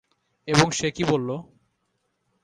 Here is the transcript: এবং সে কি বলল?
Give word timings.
এবং 0.47 0.67
সে 0.71 0.87
কি 0.91 1.03
বলল? 1.03 1.29